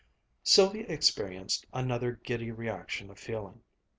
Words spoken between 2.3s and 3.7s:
reaction of feeling.